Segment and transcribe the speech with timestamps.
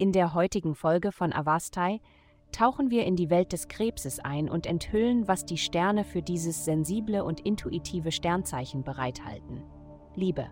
[0.00, 2.00] In der heutigen Folge von Avastai
[2.52, 6.64] tauchen wir in die Welt des Krebses ein und enthüllen, was die Sterne für dieses
[6.64, 9.62] sensible und intuitive Sternzeichen bereithalten.
[10.14, 10.46] Liebe.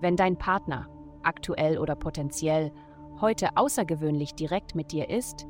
[0.00, 0.88] Wenn dein Partner,
[1.22, 2.72] aktuell oder potenziell,
[3.20, 5.46] heute außergewöhnlich direkt mit dir ist,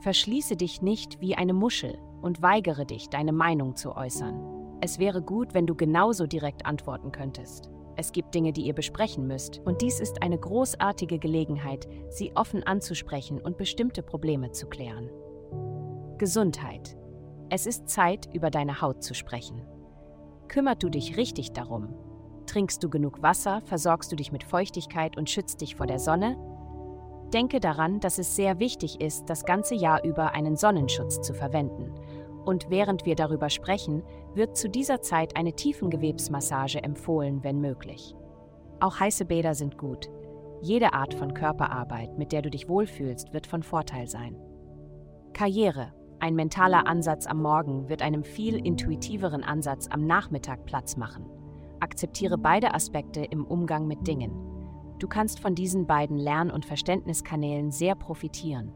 [0.00, 4.78] verschließe dich nicht wie eine Muschel und weigere dich, deine Meinung zu äußern.
[4.80, 7.68] Es wäre gut, wenn du genauso direkt antworten könntest.
[7.96, 12.62] Es gibt Dinge, die ihr besprechen müsst, und dies ist eine großartige Gelegenheit, sie offen
[12.62, 15.10] anzusprechen und bestimmte Probleme zu klären.
[16.18, 16.96] Gesundheit.
[17.48, 19.62] Es ist Zeit, über deine Haut zu sprechen.
[20.48, 21.94] Kümmerst du dich richtig darum?
[22.46, 26.36] Trinkst du genug Wasser, versorgst du dich mit Feuchtigkeit und schützt dich vor der Sonne?
[27.32, 31.92] Denke daran, dass es sehr wichtig ist, das ganze Jahr über einen Sonnenschutz zu verwenden.
[32.46, 34.02] Und während wir darüber sprechen,
[34.34, 38.14] wird zu dieser Zeit eine Tiefengewebsmassage empfohlen, wenn möglich.
[38.80, 40.08] Auch heiße Bäder sind gut.
[40.62, 44.36] Jede Art von Körperarbeit, mit der du dich wohlfühlst, wird von Vorteil sein.
[45.32, 45.92] Karriere.
[46.18, 51.26] Ein mentaler Ansatz am Morgen wird einem viel intuitiveren Ansatz am Nachmittag Platz machen.
[51.80, 54.32] Akzeptiere beide Aspekte im Umgang mit Dingen.
[54.98, 58.72] Du kannst von diesen beiden Lern- und Verständniskanälen sehr profitieren.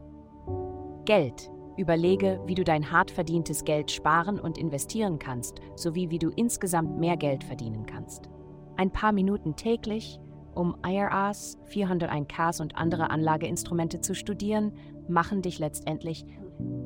[1.05, 1.49] Geld.
[1.77, 6.99] Überlege, wie du dein hart verdientes Geld sparen und investieren kannst, sowie wie du insgesamt
[6.99, 8.29] mehr Geld verdienen kannst.
[8.75, 10.19] Ein paar Minuten täglich,
[10.53, 14.73] um IRAs, 401ks und andere Anlageinstrumente zu studieren,
[15.07, 16.25] machen dich letztendlich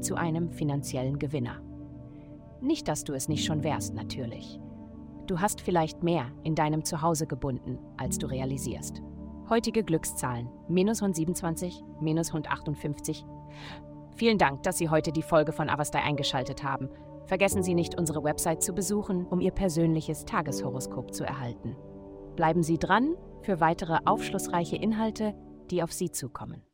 [0.02, 1.62] zu einem finanziellen Gewinner.
[2.62, 4.60] Nicht, dass du es nicht schon wärst, natürlich.
[5.28, 9.02] Du hast vielleicht mehr in deinem Zuhause gebunden, als du realisierst.
[9.50, 13.26] Heutige Glückszahlen: minus 127, minus 158.
[14.16, 16.90] Vielen Dank, dass Sie heute die Folge von Avastai eingeschaltet haben.
[17.26, 21.76] Vergessen Sie nicht, unsere Website zu besuchen, um Ihr persönliches Tageshoroskop zu erhalten.
[22.36, 25.36] Bleiben Sie dran für weitere aufschlussreiche Inhalte,
[25.70, 26.66] die auf Sie zukommen.